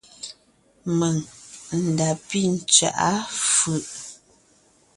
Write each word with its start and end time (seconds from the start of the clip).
Mèŋ 0.97 1.15
n 1.81 1.83
da 1.97 2.09
pí 2.27 2.41
tswaʼá 2.71 3.11
fʉ̀ʼ. 3.53 3.85